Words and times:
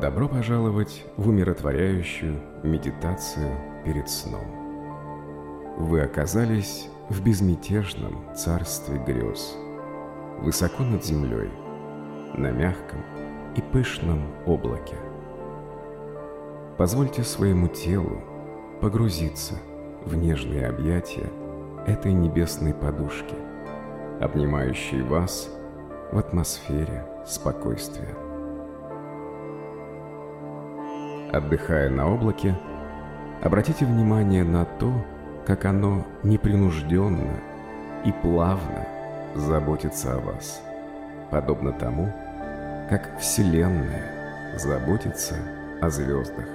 Добро 0.00 0.28
пожаловать 0.28 1.04
в 1.18 1.28
умиротворяющую 1.28 2.40
медитацию 2.62 3.54
перед 3.84 4.08
сном. 4.08 4.46
Вы 5.76 6.00
оказались 6.00 6.88
в 7.10 7.22
безмятежном 7.22 8.24
царстве 8.34 8.96
грез, 8.96 9.54
высоко 10.38 10.84
над 10.84 11.04
землей, 11.04 11.50
на 12.32 12.50
мягком 12.50 13.02
и 13.54 13.60
пышном 13.60 14.22
облаке. 14.46 14.96
Позвольте 16.78 17.22
своему 17.22 17.68
телу 17.68 18.22
погрузиться 18.80 19.56
в 20.06 20.16
нежные 20.16 20.66
объятия 20.66 21.30
этой 21.86 22.14
небесной 22.14 22.72
подушки, 22.72 23.34
обнимающей 24.18 25.02
вас 25.02 25.50
в 26.10 26.16
атмосфере 26.16 27.04
спокойствия. 27.26 28.29
Отдыхая 31.32 31.90
на 31.90 32.12
облаке, 32.12 32.56
обратите 33.40 33.84
внимание 33.84 34.42
на 34.42 34.64
то, 34.64 34.92
как 35.46 35.64
оно 35.64 36.04
непринужденно 36.24 37.40
и 38.04 38.10
плавно 38.10 38.86
заботится 39.36 40.14
о 40.14 40.18
вас, 40.18 40.60
подобно 41.30 41.72
тому, 41.72 42.12
как 42.88 43.16
Вселенная 43.20 44.56
заботится 44.58 45.36
о 45.80 45.88
звездах. 45.88 46.46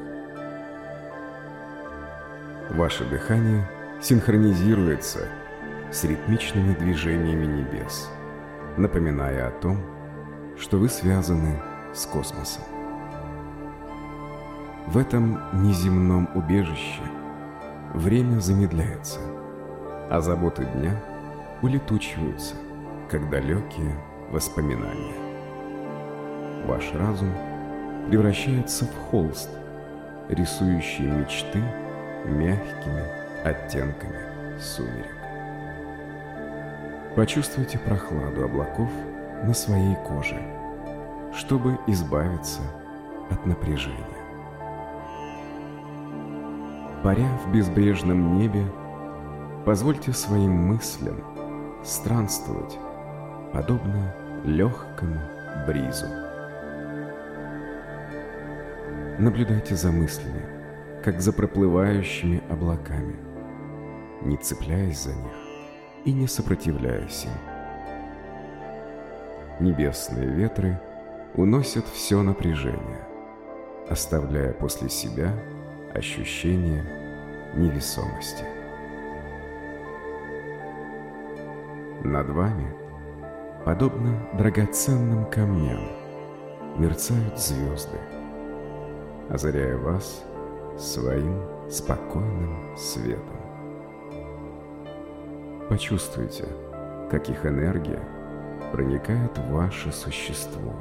Ваше 2.71 3.05
дыхание 3.05 3.65
синхронизируется 4.01 5.29
с 5.89 6.03
ритмичными 6.03 6.73
движениями 6.73 7.45
небес, 7.45 8.09
напоминая 8.75 9.47
о 9.47 9.51
том, 9.51 9.79
что 10.57 10.77
вы 10.77 10.89
связаны 10.89 11.61
с 11.93 12.05
космосом. 12.05 12.74
В 14.87 14.97
этом 14.97 15.39
неземном 15.63 16.29
убежище 16.35 17.01
время 17.93 18.39
замедляется, 18.39 19.19
а 20.11 20.21
заботы 20.21 20.63
дня 20.63 20.91
улетучиваются, 21.63 22.55
как 23.09 23.29
далекие 23.31 23.97
воспоминания. 24.29 25.15
Ваш 26.67 26.93
разум 26.93 27.31
превращается 28.09 28.85
в 28.85 28.95
холст, 29.09 29.49
рисующий 30.29 31.05
мечты 31.05 31.63
мягкими 32.25 33.03
оттенками 33.43 34.59
сумерек. 34.59 35.15
Почувствуйте 37.15 37.79
прохладу 37.79 38.43
облаков 38.43 38.91
на 39.43 39.53
своей 39.53 39.95
коже, 40.07 40.39
чтобы 41.33 41.79
избавиться 41.87 42.61
от 43.31 43.45
напряжения. 43.47 44.24
Паря 47.05 47.37
в 47.45 47.51
безбрежном 47.51 48.39
небе, 48.39 48.65
позвольте 49.63 50.11
своим 50.11 50.53
мыслям 50.53 51.23
странствовать, 51.83 52.79
подобно 53.53 54.11
легкому 54.43 55.19
бризу. 55.67 56.07
Наблюдайте 59.19 59.75
за 59.75 59.91
мыслями, 59.91 60.41
как 61.03 61.21
за 61.21 61.31
проплывающими 61.31 62.41
облаками, 62.49 63.17
не 64.23 64.37
цепляясь 64.37 65.03
за 65.03 65.13
них 65.13 65.35
и 66.05 66.11
не 66.11 66.25
сопротивляясь 66.25 67.25
им. 67.25 67.31
Небесные 69.59 70.27
ветры 70.27 70.81
уносят 71.35 71.85
все 71.85 72.23
напряжение, 72.23 73.07
оставляя 73.91 74.53
после 74.53 74.89
себя– 74.89 75.35
ощущение 75.95 76.83
невесомости. 77.55 78.43
Над 82.03 82.29
вами, 82.29 82.71
подобно 83.63 84.27
драгоценным 84.33 85.29
камням, 85.31 85.79
мерцают 86.77 87.39
звезды, 87.39 87.97
озаряя 89.29 89.77
вас 89.77 90.23
своим 90.77 91.41
спокойным 91.69 92.75
светом. 92.77 93.39
Почувствуйте, 95.69 96.45
как 97.09 97.29
их 97.29 97.45
энергия 97.45 98.03
проникает 98.71 99.37
в 99.37 99.51
ваше 99.51 99.91
существо, 99.91 100.73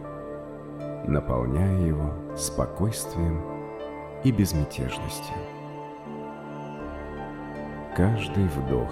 наполняя 1.07 1.81
его 1.87 2.13
спокойствием 2.37 3.54
и 4.25 4.33
безмятежностью. 4.33 5.37
Каждый 7.95 8.45
вдох 8.49 8.91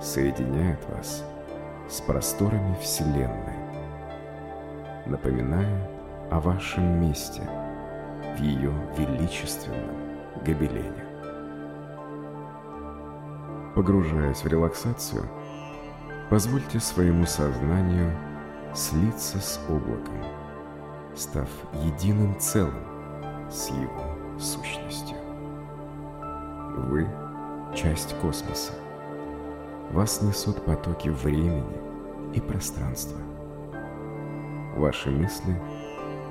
соединяет 0.00 0.84
вас 0.90 1.24
с 1.88 2.00
просторами 2.00 2.76
Вселенной, 2.80 3.56
напоминая 5.06 5.88
о 6.30 6.40
вашем 6.40 7.00
месте 7.00 7.42
в 8.36 8.40
ее 8.40 8.72
величественном 8.98 9.96
гобелене. 10.44 11.06
Погружаясь 13.74 14.42
в 14.42 14.46
релаксацию, 14.46 15.22
позвольте 16.28 16.80
своему 16.80 17.26
сознанию 17.26 18.10
слиться 18.74 19.38
с 19.38 19.60
облаком, 19.68 20.22
став 21.14 21.48
единым 21.84 22.38
целым 22.38 22.84
с 23.50 23.68
его 23.70 24.21
сущностью. 24.38 25.16
Вы– 26.76 27.08
часть 27.74 28.14
космоса. 28.20 28.72
Вас 29.90 30.22
несут 30.22 30.64
потоки 30.64 31.08
времени 31.08 31.64
и 32.34 32.40
пространства. 32.40 33.18
Ваши 34.76 35.10
мысли 35.10 35.60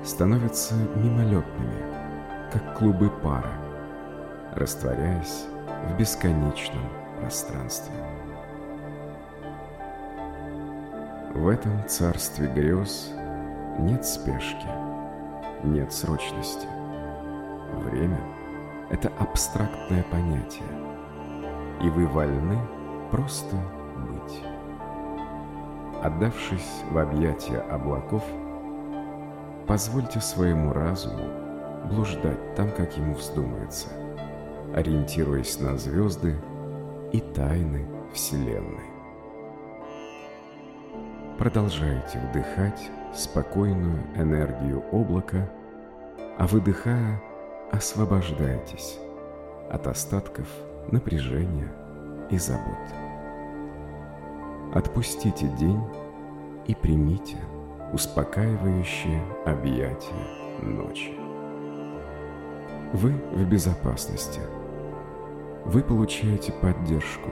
становятся 0.04 0.74
мимолетными, 0.96 2.50
как 2.52 2.76
клубы 2.76 3.10
пара, 3.22 3.52
растворяясь 4.54 5.46
в 5.88 5.96
бесконечном 5.96 6.88
пространстве. 7.20 7.94
В 11.34 11.48
этом 11.48 11.88
царстве 11.88 12.48
грез 12.48 13.10
нет 13.78 14.04
спешки, 14.04 14.68
нет 15.64 15.92
срочности– 15.92 16.66
Время– 17.72 18.20
это 18.90 19.10
абстрактное 19.18 20.04
понятие, 20.10 20.68
и 21.82 21.88
вы 21.88 22.06
вольны 22.06 22.58
просто 23.10 23.56
быть. 23.96 24.42
Отдавшись 26.02 26.82
в 26.90 26.98
объятия 26.98 27.60
облаков, 27.60 28.22
позвольте 29.66 30.20
своему 30.20 30.72
разуму 30.72 31.24
блуждать 31.88 32.54
там, 32.54 32.70
как 32.70 32.96
ему 32.98 33.14
вздумается, 33.14 33.88
ориентируясь 34.74 35.58
на 35.58 35.78
звезды 35.78 36.36
и 37.12 37.20
тайны 37.20 37.86
Вселенной. 38.12 38.90
Продолжайте 41.38 42.20
вдыхать 42.30 42.90
спокойную 43.14 44.02
энергию 44.14 44.84
облака, 44.92 45.48
а 46.38 46.46
выдыхая– 46.46 47.20
освобождайтесь 47.72 48.98
от 49.70 49.86
остатков 49.86 50.46
напряжения 50.90 51.72
и 52.30 52.38
забот. 52.38 52.78
Отпустите 54.74 55.48
день 55.58 55.82
и 56.66 56.74
примите 56.74 57.36
успокаивающее 57.92 59.22
объятие 59.44 60.62
ночи. 60.62 61.12
Вы 62.92 63.12
в 63.32 63.44
безопасности. 63.48 64.40
Вы 65.64 65.82
получаете 65.82 66.52
поддержку, 66.52 67.30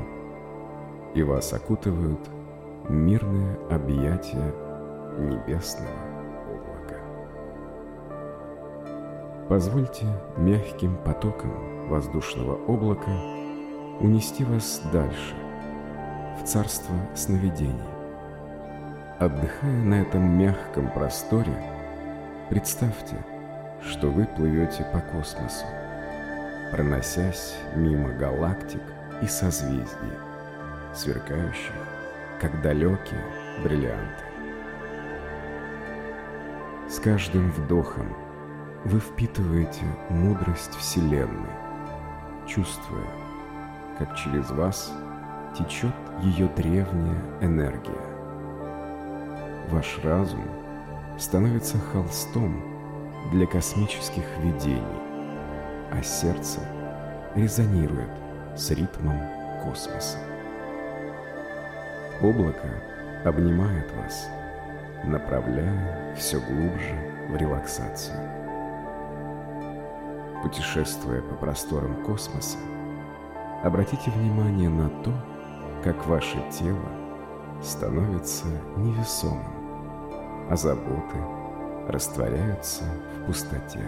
и 1.14 1.22
вас 1.22 1.52
окутывают 1.52 2.20
мирные 2.88 3.58
объятия 3.70 4.54
небесного 5.18 6.09
Позвольте 9.50 10.06
мягким 10.36 10.96
потоком 10.98 11.88
воздушного 11.88 12.54
облака 12.68 13.10
унести 13.98 14.44
вас 14.44 14.80
дальше, 14.92 15.34
в 16.40 16.46
царство 16.46 16.94
сновидений. 17.16 17.74
Отдыхая 19.18 19.82
на 19.82 20.02
этом 20.02 20.38
мягком 20.38 20.88
просторе, 20.92 21.52
представьте, 22.48 23.16
что 23.82 24.06
вы 24.06 24.24
плывете 24.36 24.86
по 24.92 25.00
космосу, 25.00 25.66
проносясь 26.70 27.56
мимо 27.74 28.10
галактик 28.10 28.82
и 29.20 29.26
созвездий, 29.26 30.14
сверкающих, 30.94 31.74
как 32.40 32.62
далекие 32.62 33.24
бриллианты. 33.64 34.24
С 36.88 37.00
каждым 37.00 37.50
вдохом 37.50 38.29
вы 38.84 38.98
впитываете 38.98 39.84
мудрость 40.08 40.74
Вселенной, 40.76 41.50
чувствуя, 42.46 43.06
как 43.98 44.16
через 44.16 44.50
вас 44.50 44.92
течет 45.56 45.94
ее 46.22 46.48
древняя 46.56 47.20
энергия. 47.42 47.92
Ваш 49.68 50.00
разум 50.02 50.44
становится 51.18 51.78
холстом 51.78 52.62
для 53.32 53.46
космических 53.46 54.24
видений, 54.38 54.82
а 55.92 56.02
сердце 56.02 56.60
резонирует 57.34 58.10
с 58.56 58.70
ритмом 58.70 59.20
космоса. 59.62 60.18
Облако 62.22 62.68
обнимает 63.24 63.92
вас, 63.92 64.28
направляя 65.04 66.14
все 66.16 66.40
глубже 66.40 66.94
в 67.28 67.36
релаксацию. 67.36 68.39
Путешествуя 70.42 71.20
по 71.20 71.34
просторам 71.34 72.02
космоса, 72.02 72.56
обратите 73.62 74.10
внимание 74.10 74.70
на 74.70 74.88
то, 75.02 75.12
как 75.84 76.06
ваше 76.06 76.38
тело 76.50 76.88
становится 77.62 78.46
невесомым, 78.78 79.44
а 80.48 80.56
заботы 80.56 81.18
растворяются 81.88 82.84
в 82.84 83.26
пустоте. 83.26 83.80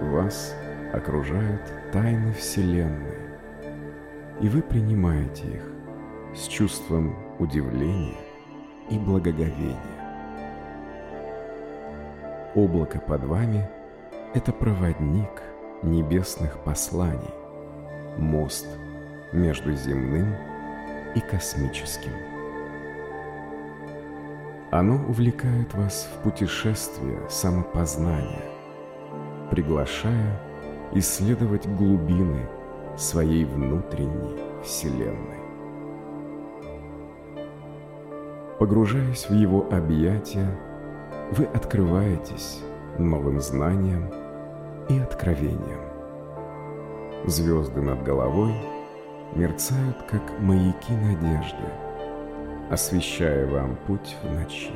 Вас 0.00 0.54
окружают 0.94 1.60
тайны 1.92 2.32
Вселенной, 2.32 3.18
и 4.40 4.48
вы 4.48 4.62
принимаете 4.62 5.46
их 5.46 5.72
с 6.34 6.46
чувством 6.46 7.14
удивления 7.38 8.16
и 8.88 8.98
благоговения. 8.98 9.76
Облако 12.54 12.98
под 12.98 13.22
вами– 13.24 13.68
это 14.36 14.52
проводник 14.52 15.42
небесных 15.82 16.58
посланий, 16.58 17.32
мост 18.18 18.66
между 19.32 19.72
земным 19.72 20.34
и 21.14 21.20
космическим. 21.20 22.12
Оно 24.70 24.96
увлекает 25.08 25.72
вас 25.72 26.06
в 26.12 26.22
путешествие 26.22 27.18
самопознания, 27.30 28.44
приглашая 29.50 30.38
исследовать 30.92 31.66
глубины 31.66 32.46
своей 32.98 33.46
внутренней 33.46 34.36
Вселенной. 34.62 35.40
Погружаясь 38.58 39.30
в 39.30 39.32
его 39.32 39.66
объятия, 39.70 40.58
вы 41.30 41.46
открываетесь 41.46 42.60
новым 42.98 43.40
знаниям 43.40 44.25
и 44.88 44.98
откровениям. 44.98 45.80
Звезды 47.26 47.80
над 47.80 48.02
головой 48.02 48.54
мерцают, 49.34 50.02
как 50.08 50.22
маяки 50.40 50.92
надежды, 50.92 51.64
освещая 52.70 53.46
вам 53.46 53.76
путь 53.86 54.16
в 54.22 54.30
ночи. 54.32 54.72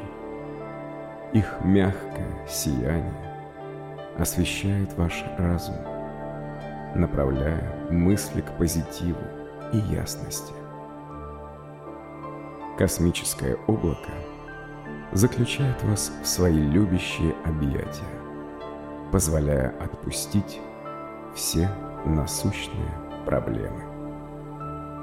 Их 1.33 1.59
мягкое 1.63 2.47
сияние 2.49 3.31
освещает 4.19 4.93
ваш 4.95 5.25
разум, 5.39 5.77
направляя 6.95 7.89
мысли 7.91 8.41
к 8.41 8.57
позитиву 8.59 9.23
и 9.73 9.79
ясности. 9.79 10.53
Космическое 12.77 13.57
облако 13.67 14.11
заключает 15.13 15.83
вас 15.85 16.13
в 16.23 16.27
свои 16.27 16.59
любящие 16.59 17.35
объятия, 17.45 18.20
позволяя 19.13 19.75
отпустить 19.81 20.61
все 21.35 21.69
насущные 22.05 22.91
проблемы. 23.27 23.83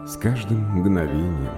С 0.08 0.16
каждым 0.18 0.60
мгновением 0.78 1.54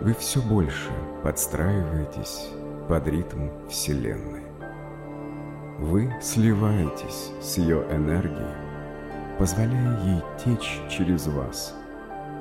вы 0.00 0.14
все 0.14 0.40
больше 0.40 0.90
подстраиваетесь 1.22 2.48
под 2.88 3.06
ритм 3.06 3.48
Вселенной. 3.68 4.42
Вы 5.78 6.12
сливаетесь 6.20 7.30
с 7.40 7.58
ее 7.58 7.84
энергией, 7.90 9.36
позволяя 9.38 10.00
ей 10.04 10.22
течь 10.42 10.80
через 10.88 11.26
вас 11.26 11.74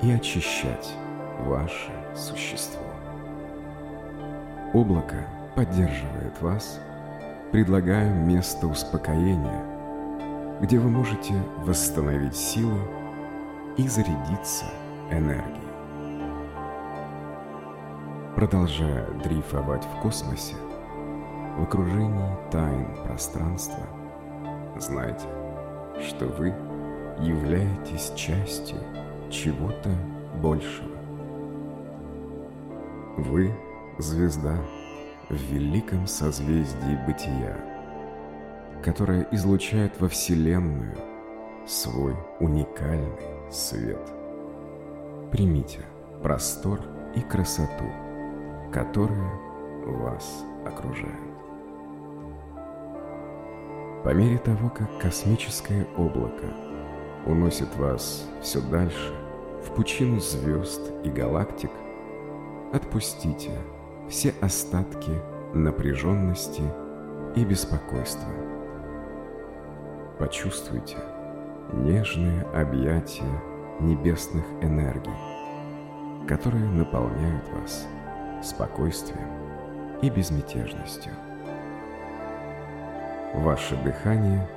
и 0.01 0.12
очищать 0.12 0.94
ваше 1.39 1.92
существо. 2.15 2.81
Облако 4.74 5.25
поддерживает 5.56 6.42
вас, 6.42 6.80
предлагая 7.51 8.13
место 8.13 8.68
успокоения, 8.68 9.63
где 10.62 10.78
вы 10.78 10.90
можете 10.90 11.34
восстановить 11.66 12.36
силы 12.36 12.80
и 13.78 13.88
зарядиться 13.88 14.66
энергией. 15.10 15.56
Продолжая 18.36 19.06
дрейфовать 19.24 19.84
в 19.84 20.01
космосе, 20.01 20.56
в 21.57 21.63
окружении 21.63 22.38
тайн 22.51 22.88
пространства, 23.04 23.84
знайте, 24.78 25.25
что 26.07 26.28
вы 26.28 26.50
являетесь 27.19 28.13
частью 28.16 28.78
чего-то 29.31 29.90
большего. 30.42 30.88
Вы— 33.18 33.54
звезда 33.98 34.56
в 35.29 35.35
великом 35.35 36.07
созвездии 36.07 37.05
бытия, 37.05 37.55
которая 38.83 39.27
излучает 39.31 39.99
во 39.99 40.07
Вселенную 40.09 40.97
свой 41.67 42.15
уникальный 42.39 43.51
свет. 43.51 44.01
Примите 45.31 45.81
простор 46.23 46.81
и 47.15 47.21
красоту, 47.21 47.85
которые 48.71 49.31
вас 49.85 50.43
окружают. 50.65 51.15
По 54.03 54.13
мере 54.13 54.37
того, 54.37 54.69
как 54.69 54.99
космическое 54.99 55.85
облако 55.97 56.47
уносит 57.25 57.75
вас 57.75 58.27
все 58.41 58.61
дальше 58.61 59.13
в 59.63 59.75
пучину 59.75 60.19
звезд 60.19 60.81
и 61.03 61.09
галактик– 61.09 61.71
отпустите 62.74 63.51
все 64.10 64.34
остатки 64.42 65.12
напряженности 65.54 66.63
и 67.36 67.46
беспокойства. 67.46 68.28
Почувствуйте 70.18 70.98
нежные 71.74 72.42
объятия 72.54 73.30
небесных 73.80 74.44
энергий, 74.62 75.13
которые 76.28 76.66
наполняют 76.66 77.48
вас 77.50 77.88
спокойствием 78.44 79.30
и 80.01 80.10
безмятежностью. 80.10 81.13
Ваше 83.36 83.75
дыхание 83.84 84.48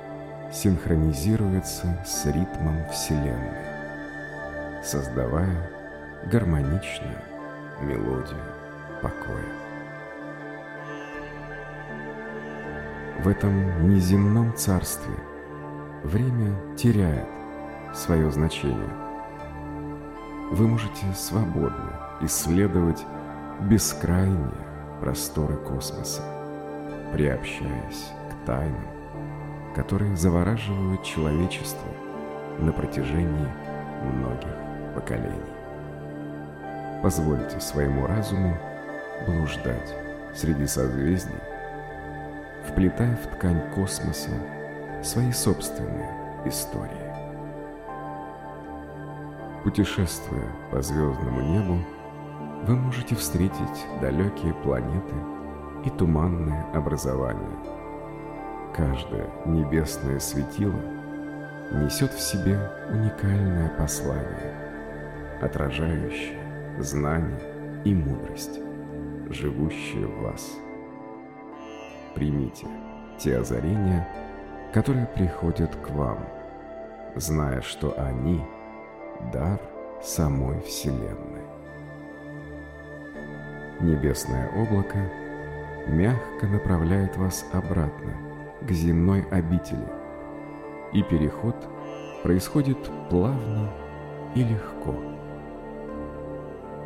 синхронизируется 0.51 2.03
с 2.03 2.25
ритмом 2.25 2.89
Вселенной, 2.91 4.83
создавая 4.83 5.69
гармоничную 6.25 7.19
мелодию 7.81 8.62
покоя. 9.03 9.43
В 13.19 13.27
этом 13.27 13.87
неземном 13.89 14.55
царстве 14.55 15.13
время 16.03 16.55
теряет 16.75 17.27
свое 17.93 18.31
значение. 18.31 18.89
Вы 20.51 20.67
можете 20.67 21.05
свободно 21.15 21.99
исследовать 22.21 23.05
бескрайние 23.61 24.51
просторы 24.99 25.57
космоса, 25.57 26.21
приобщаясь 27.11 28.11
к 28.31 28.45
тайнам, 28.45 28.87
которые 29.75 30.15
завораживают 30.15 31.03
человечество 31.03 31.87
на 32.59 32.71
протяжении 32.71 33.49
многих 34.03 34.53
поколений. 34.95 35.53
Позвольте 37.01 37.59
своему 37.59 38.07
разуму 38.07 38.57
блуждать 39.25 39.93
среди 40.33 40.65
созвездий, 40.65 41.33
вплетая 42.67 43.15
в 43.17 43.27
ткань 43.35 43.61
космоса 43.73 44.31
свои 45.03 45.31
собственные 45.31 46.09
истории. 46.45 47.13
Путешествуя 49.63 50.47
по 50.71 50.81
звездному 50.81 51.41
небу, 51.41 51.79
вы 52.67 52.75
можете 52.75 53.15
встретить 53.15 53.85
далекие 54.01 54.53
планеты 54.55 55.15
и 55.85 55.89
туманные 55.89 56.65
образования. 56.73 57.57
Каждое 58.75 59.27
небесное 59.45 60.19
светило 60.19 60.79
несет 61.71 62.11
в 62.11 62.19
себе 62.19 62.59
уникальное 62.89 63.69
послание, 63.77 64.53
отражающее 65.41 66.39
знание 66.79 67.39
и 67.83 67.93
мудрость, 67.93 68.59
живущие 69.33 70.07
в 70.07 70.21
вас. 70.21 70.57
Примите 72.15 72.67
те 73.17 73.37
озарения, 73.37 74.07
которые 74.73 75.07
приходят 75.07 75.75
к 75.75 75.89
вам, 75.91 76.19
зная, 77.15 77.61
что 77.61 77.93
они– 77.97 78.41
дар 79.31 79.59
самой 80.01 80.61
Вселенной. 80.61 81.43
Небесное 83.79 84.49
облако 84.49 85.09
мягко 85.87 86.47
направляет 86.47 87.15
вас 87.17 87.45
обратно 87.51 88.13
к 88.61 88.71
земной 88.71 89.23
обители, 89.31 89.87
и 90.93 91.03
переход 91.03 91.55
происходит 92.23 92.77
плавно 93.09 93.69
и 94.35 94.43
легко. 94.43 94.95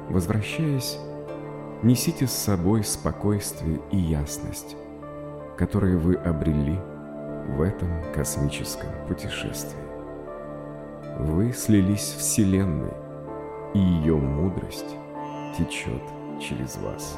Возвращаясь, 0.09 0.97
несите 1.83 2.27
с 2.27 2.31
собой 2.31 2.83
спокойствие 2.83 3.79
и 3.91 3.97
ясность, 3.97 4.75
которые 5.57 5.97
вы 5.97 6.15
обрели 6.15 6.79
в 7.55 7.61
этом 7.61 7.89
космическом 8.13 8.89
путешествии. 9.07 9.79
Вы 11.19 11.53
слились 11.53 12.13
в 12.13 12.19
Вселенной, 12.19 12.93
и 13.73 13.79
ее 13.79 14.15
мудрость 14.15 14.95
течет 15.57 16.01
через 16.39 16.77
вас. 16.77 17.17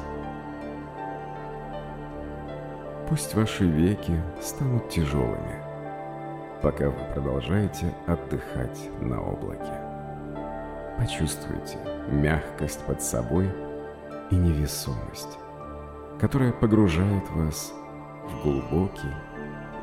Пусть 3.08 3.34
ваши 3.34 3.64
веки 3.64 4.22
станут 4.40 4.88
тяжелыми, 4.88 5.62
пока 6.62 6.90
вы 6.90 6.98
продолжаете 7.12 7.92
отдыхать 8.06 8.78
на 9.00 9.20
облаке. 9.20 9.72
Почувствуйте 10.96 11.78
мягкость 12.08 12.80
под 12.84 13.02
собой 13.02 13.50
и 14.30 14.36
невесомость, 14.36 15.38
которая 16.18 16.52
погружает 16.52 17.28
вас 17.30 17.72
в 18.28 18.42
глубокий 18.42 19.14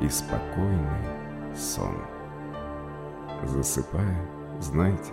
и 0.00 0.08
спокойный 0.08 1.54
сон. 1.54 1.96
Засыпая, 3.44 4.26
знайте, 4.60 5.12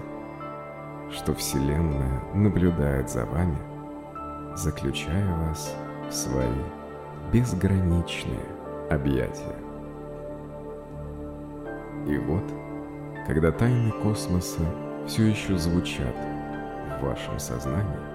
что 1.11 1.33
Вселенная 1.33 2.21
наблюдает 2.33 3.09
за 3.09 3.25
вами, 3.25 3.57
заключая 4.55 5.27
вас 5.47 5.75
в 6.09 6.13
свои 6.13 6.63
безграничные 7.31 8.45
объятия. 8.89 9.55
И 12.07 12.17
вот, 12.17 12.43
когда 13.27 13.51
тайны 13.51 13.91
космоса 13.91 14.61
все 15.07 15.25
еще 15.25 15.57
звучат 15.57 16.15
в 16.99 17.03
вашем 17.03 17.39
сознании, 17.39 18.14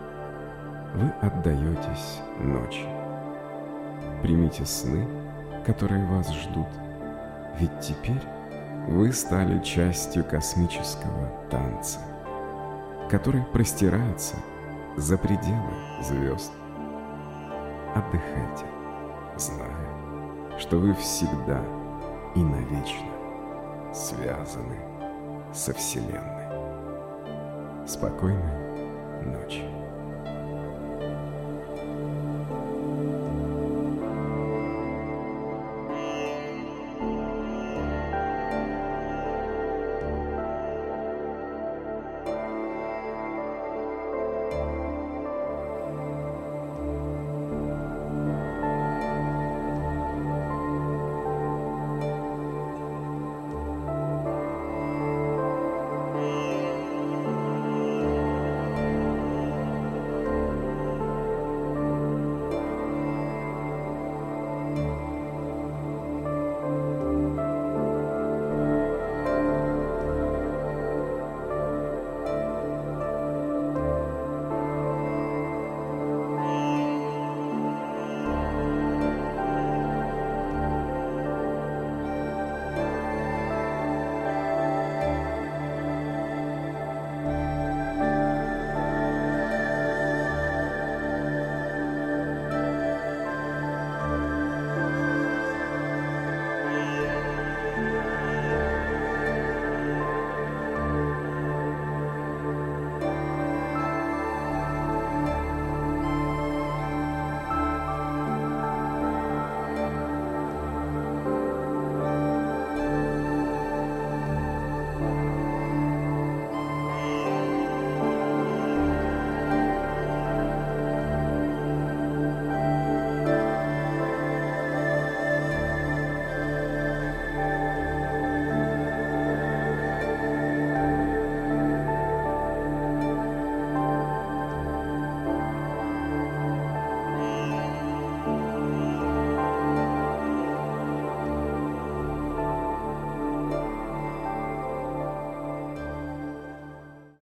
вы 0.95 1.11
отдаетесь 1.21 2.21
ночи. 2.39 2.87
Примите 4.23 4.65
сны, 4.65 5.07
которые 5.65 6.05
вас 6.07 6.31
ждут, 6.33 6.69
ведь 7.59 7.81
теперь 7.81 8.23
вы 8.89 9.13
стали 9.13 9.63
частью 9.63 10.25
космического 10.25 11.29
танца, 11.51 12.01
который 13.11 13.43
простирается 13.53 14.37
за 14.97 15.17
пределы 15.17 15.73
звезд. 16.03 16.53
Отдыхайте, 17.95 18.67
зная, 19.37 20.59
что 20.59 20.79
вы 20.79 20.95
всегда 20.95 21.61
и 22.35 22.43
навечно 22.43 23.11
связаны 23.93 24.77
со 25.53 25.73
Вселенной. 25.75 26.41
Спокойной 27.87 29.25
ночи. 29.25 29.65